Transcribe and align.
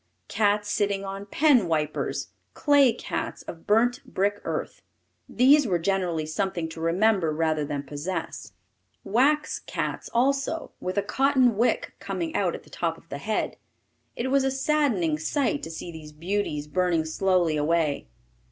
Cats 0.29 0.67
sitting 0.71 1.05
on 1.05 1.27
pen 1.27 1.67
wipers; 1.67 2.29
clay 2.55 2.91
cats 2.91 3.43
of 3.43 3.67
burnt 3.67 4.03
brick 4.03 4.41
earth. 4.45 4.81
These 5.29 5.67
were 5.67 5.77
generally 5.77 6.25
something 6.25 6.67
to 6.69 6.81
remember 6.81 7.31
rather 7.31 7.63
than 7.63 7.83
possess. 7.83 8.53
Wax 9.03 9.59
cats 9.59 10.09
also, 10.11 10.71
with 10.79 10.97
a 10.97 11.03
cotton 11.03 11.55
wick 11.55 11.93
coming 11.99 12.35
out 12.35 12.55
at 12.55 12.63
the 12.63 12.71
top 12.71 12.97
of 12.97 13.09
the 13.09 13.19
head. 13.19 13.57
It 14.15 14.31
was 14.31 14.43
a 14.43 14.49
saddening 14.49 15.19
sight 15.19 15.61
to 15.61 15.69
see 15.69 15.91
these 15.91 16.13
beauties 16.13 16.65
burning 16.65 17.05
slowly 17.05 17.55
away. 17.55 18.07